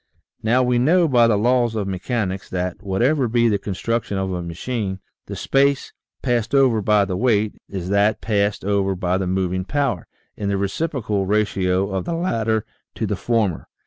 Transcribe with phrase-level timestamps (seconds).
[0.41, 4.41] Now, we know, by the laws of mechanics, that, whatever be the construction of a
[4.41, 5.93] machine, the space
[6.23, 10.49] passed over by the weight, is to that passed over by the moving power, in
[10.49, 13.67] the reciprocal ratio of the latter to the former.